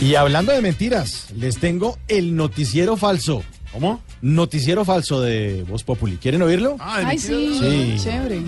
Y 0.00 0.14
hablando 0.14 0.52
de 0.52 0.60
mentiras, 0.62 1.28
les 1.34 1.58
tengo 1.58 1.98
el 2.08 2.36
noticiero 2.36 2.96
falso. 2.96 3.42
¿Cómo? 3.72 4.00
Noticiero 4.22 4.84
falso 4.84 5.20
de 5.20 5.64
Voz 5.68 5.84
Populi. 5.84 6.16
¿Quieren 6.16 6.42
oírlo? 6.42 6.76
Ah, 6.78 7.02
Ay, 7.04 7.18
sí, 7.18 7.58
Sí. 7.60 7.96
chévere. 8.02 8.40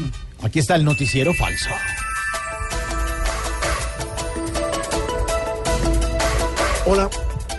Aquí 0.42 0.58
está 0.58 0.74
el 0.76 0.84
noticiero 0.84 1.32
falso. 1.34 1.68
Hola, 6.86 7.10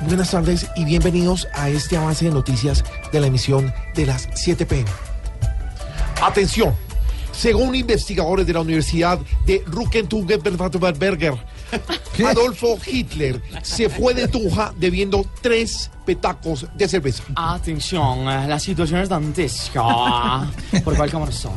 buenas 0.01 0.31
tardes 0.31 0.67
y 0.75 0.85
bienvenidos 0.85 1.47
a 1.53 1.69
este 1.69 1.97
avance 1.97 2.25
de 2.25 2.31
noticias 2.31 2.83
de 3.11 3.19
la 3.19 3.27
emisión 3.27 3.71
de 3.95 4.05
las 4.07 4.27
7 4.35 4.65
pm. 4.65 4.89
Atención, 6.21 6.73
según 7.31 7.75
investigadores 7.75 8.47
de 8.47 8.53
la 8.53 8.61
Universidad 8.61 9.19
de 9.45 9.63
Ruckentungen-Berger, 9.65 11.37
Adolfo 12.25 12.77
Hitler 12.85 13.41
se 13.61 13.89
fue 13.89 14.13
de 14.13 14.27
Tuja 14.27 14.73
debiendo 14.77 15.25
tres 15.41 15.89
petacos 16.05 16.65
de 16.75 16.87
cerveza. 16.87 17.23
Atención, 17.35 18.27
eh, 18.29 18.47
la 18.47 18.59
situación 18.59 19.01
es 19.01 19.09
dantesca. 19.09 20.49
Por 20.83 20.95
cuál 20.95 21.09
cámara 21.09 21.31
soy. 21.31 21.51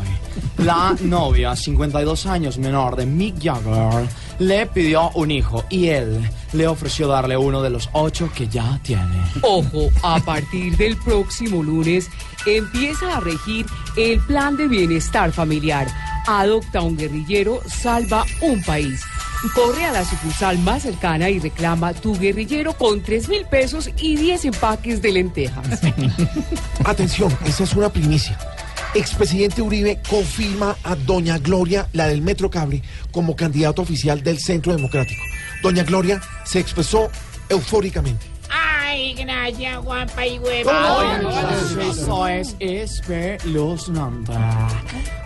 La 0.58 0.94
novia, 1.00 1.56
52 1.56 2.26
años 2.26 2.58
menor 2.58 2.96
de 2.96 3.06
Mick 3.06 3.42
Jagger, 3.42 4.06
le 4.38 4.66
pidió 4.66 5.10
un 5.14 5.30
hijo 5.30 5.64
y 5.70 5.88
él 5.88 6.28
le 6.52 6.66
ofreció 6.66 7.08
darle 7.08 7.36
uno 7.36 7.62
de 7.62 7.70
los 7.70 7.88
ocho 7.92 8.30
que 8.34 8.48
ya 8.48 8.78
tiene. 8.82 9.22
Ojo, 9.42 9.88
a 10.02 10.20
partir 10.20 10.76
del 10.76 10.96
próximo 10.98 11.62
lunes 11.62 12.08
empieza 12.46 13.16
a 13.16 13.20
regir 13.20 13.66
el 13.96 14.20
plan 14.20 14.56
de 14.56 14.68
bienestar 14.68 15.32
familiar. 15.32 15.88
Adopta 16.26 16.82
un 16.82 16.96
guerrillero, 16.96 17.60
salva 17.66 18.24
un 18.40 18.62
país. 18.62 19.02
Corre 19.54 19.84
a 19.84 19.90
la 19.90 20.04
sucursal 20.04 20.58
más 20.58 20.82
cercana 20.82 21.28
y 21.28 21.40
reclama 21.40 21.92
tu 21.94 22.16
guerrillero 22.16 22.74
con 22.74 23.02
3 23.02 23.28
mil 23.28 23.44
pesos 23.44 23.90
y 23.98 24.16
10 24.16 24.44
empaques 24.46 25.02
de 25.02 25.12
lentejas. 25.12 25.80
Atención, 26.84 27.36
esa 27.44 27.64
es 27.64 27.74
una 27.74 27.92
primicia. 27.92 28.38
Expresidente 28.94 29.62
Uribe 29.62 30.00
confirma 30.08 30.76
a 30.84 30.94
Doña 30.94 31.38
Gloria, 31.38 31.88
la 31.92 32.06
del 32.08 32.22
Metrocable, 32.22 32.82
como 33.10 33.34
candidato 33.34 33.82
oficial 33.82 34.22
del 34.22 34.38
Centro 34.38 34.74
Democrático. 34.76 35.22
Doña 35.62 35.82
Gloria 35.82 36.20
se 36.44 36.60
expresó 36.60 37.10
eufóricamente. 37.48 38.26
Ay, 38.48 39.14
gracias, 39.14 39.82
guapa 39.82 40.26
y 40.26 40.38
hueva. 40.38 41.20
Eso 41.80 42.28
es 42.28 42.54
espeluznante. 42.60 44.32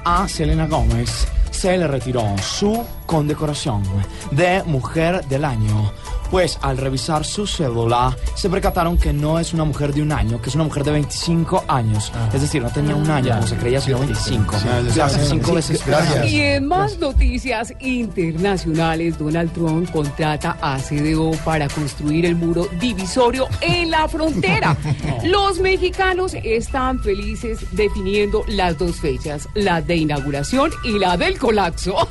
A 0.04 0.28
Selena 0.28 0.66
Gómez 0.66 1.26
se 1.56 1.78
le 1.78 1.88
retiró 1.88 2.22
su 2.42 2.84
condecoración 3.06 3.82
de 4.30 4.62
Mujer 4.64 5.24
del 5.24 5.46
Año. 5.46 5.90
Pues 6.30 6.58
al 6.62 6.77
revisar 6.77 7.24
su 7.24 7.46
cédula 7.46 8.16
se 8.34 8.50
percataron 8.50 8.98
que 8.98 9.12
no 9.12 9.38
es 9.38 9.55
una 9.55 9.64
mujer 9.64 9.94
de 9.94 10.02
un 10.02 10.12
año, 10.12 10.41
que 10.41 10.48
es 10.48 10.55
una 10.55 10.64
mujer 10.64 10.84
de 10.84 10.92
25 10.92 11.64
años. 11.69 12.12
Es 12.32 12.41
decir, 12.41 12.62
no 12.62 12.70
tenía 12.70 12.94
un 12.94 13.08
año 13.10 13.34
como 13.34 13.46
se 13.46 13.56
creía, 13.56 13.80
sino 13.80 13.98
25. 13.98 14.56
O 14.56 14.92
sea, 14.92 15.08
cinco 15.08 15.54
veces 15.54 15.84
Gracias. 15.86 16.30
Y 16.30 16.41
en 16.41 16.66
más 16.66 16.98
noticias 16.98 17.72
internacionales, 17.80 19.19
Donald 19.19 19.52
Trump 19.52 19.91
contrata 19.91 20.56
a 20.60 20.78
CDO 20.78 21.32
para 21.44 21.69
construir 21.69 22.27
el 22.27 22.36
muro 22.36 22.69
divisorio 22.80 23.48
en 23.60 23.91
la 23.91 24.08
frontera. 24.08 24.77
Los 25.24 25.60
mexicanos 25.60 26.34
están 26.42 27.00
felices 27.00 27.60
definiendo 27.72 28.44
las 28.48 28.78
dos 28.78 28.97
fechas, 28.97 29.48
la 29.54 29.80
de 29.80 29.97
inauguración 29.97 30.70
y 30.84 30.98
la 30.98 31.16
del 31.16 31.38
colapso. 31.38 31.97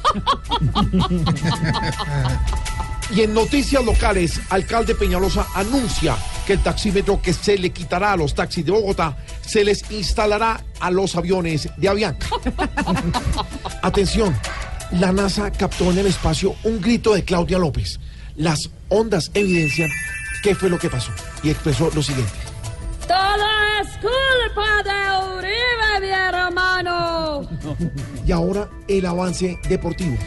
Y 3.14 3.22
en 3.22 3.34
noticias 3.34 3.84
locales, 3.86 4.40
alcalde 4.50 4.96
Peñalosa 4.96 5.46
anuncia 5.54 6.18
que 6.46 6.54
el 6.54 6.64
taxímetro 6.64 7.22
que 7.22 7.34
se 7.34 7.58
le 7.58 7.70
quitará 7.70 8.14
a 8.14 8.18
los 8.18 8.34
taxis 8.34 8.66
de 8.66 8.72
Bogotá 8.72 9.18
se 9.46 9.64
les 9.64 9.90
instalará 9.92 10.64
a 10.80 10.92
los 10.92 11.16
aviones 11.16 11.70
de 11.78 11.88
Avianca. 11.88 12.28
Atención, 13.82 14.36
la 14.92 15.12
NASA 15.12 15.52
captó 15.52 15.92
en 15.92 16.00
el 16.00 16.08
espacio 16.08 16.56
un 16.64 16.82
grito 16.82 17.14
de 17.14 17.24
Claudia 17.24 17.60
López. 17.60 18.00
Las 18.36 18.70
ondas 18.90 19.32
evidencian 19.34 19.90
qué 20.44 20.56
fue 20.56 20.70
lo 20.70 20.80
que 20.80 20.90
pasó 20.90 21.12
y 21.44 21.50
expresó 21.50 21.92
lo 21.94 22.02
siguiente. 22.02 22.34
Todo 23.08 23.46
es 23.82 23.90
culpa 23.98 24.84
de 24.84 25.38
Uribe, 25.38 26.02
mi 26.02 26.10
hermano. 26.10 27.50
Y 28.26 28.32
ahora 28.32 28.70
el 28.88 29.06
avance 29.06 29.60
deportivo. 29.70 30.18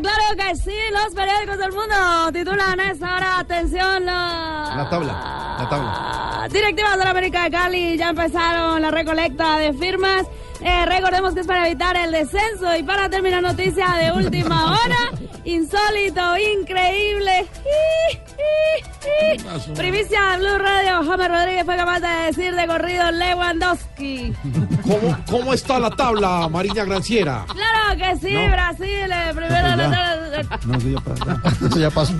Claro 0.00 0.36
que 0.36 0.56
sí, 0.56 0.74
los 0.92 1.14
periódicos 1.14 1.58
del 1.58 1.72
mundo 1.72 1.94
titulan 2.32 2.80
a 2.80 2.90
esta 2.92 3.16
hora, 3.16 3.38
atención, 3.40 4.04
la... 4.06 4.74
La 4.76 4.88
tabla, 4.88 5.56
la 5.58 5.68
tabla. 5.68 6.48
Directivas 6.50 6.98
de 6.98 7.04
la 7.04 7.10
América 7.10 7.44
de 7.44 7.50
Cali 7.50 7.96
ya 7.96 8.10
empezaron 8.10 8.80
la 8.80 8.90
recolecta 8.90 9.58
de 9.58 9.72
firmas. 9.72 10.26
Eh, 10.60 10.86
recordemos 10.86 11.34
que 11.34 11.40
es 11.40 11.46
para 11.46 11.66
evitar 11.68 11.96
el 11.96 12.10
descenso 12.10 12.74
y 12.76 12.82
para 12.82 13.08
terminar 13.08 13.42
noticia 13.42 13.86
de 14.00 14.10
última 14.12 14.72
hora. 14.84 14.98
Insólito, 15.44 16.36
increíble. 16.36 17.46
Primicia 19.76 20.36
Blue 20.38 20.58
Radio, 20.58 21.04
James 21.04 21.28
Rodríguez 21.28 21.64
fue 21.64 21.76
capaz 21.76 22.00
de 22.00 22.08
decir 22.26 22.54
de 22.54 22.66
corrido 22.66 23.10
Lewandowski. 23.12 24.34
¿Cómo, 24.82 25.16
cómo 25.30 25.54
está 25.54 25.78
la 25.78 25.90
tabla, 25.90 26.48
Mariña 26.48 26.84
Granciera? 26.84 27.44
Claro 27.48 27.96
que 27.96 28.16
sí, 28.16 28.34
Brasil, 28.34 29.12
eh, 30.40 30.46
No, 30.66 30.76
eso 30.78 30.88
ya, 30.88 31.00
pa- 31.00 31.66
eso 31.66 31.78
ya 31.78 31.90
pasó. 31.90 32.12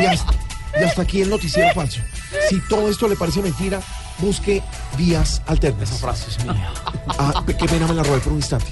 Y 0.00 0.04
hasta, 0.06 0.32
y 0.80 0.84
hasta 0.84 1.02
aquí 1.02 1.22
el 1.22 1.30
noticiero 1.30 1.72
falso. 1.74 2.00
Si 2.48 2.60
todo 2.68 2.88
esto 2.88 3.08
le 3.08 3.16
parece 3.16 3.40
mentira, 3.42 3.80
busque 4.18 4.62
vías 4.98 5.42
alternas. 5.46 5.90
Esa 5.90 5.98
frase 5.98 6.30
es 6.30 6.44
mía. 6.44 6.70
Ah, 7.18 7.42
qué 7.46 7.54
pena 7.66 7.86
me 7.86 7.94
la 7.94 8.02
robé 8.02 8.18
por 8.20 8.32
un 8.32 8.38
instante. 8.38 8.66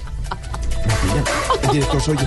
Mentira, 0.87 1.25
el 1.63 1.71
director 1.71 2.01
soy 2.01 2.17
yo. 2.17 2.27